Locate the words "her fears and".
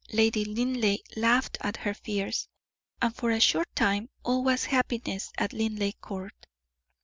1.77-3.15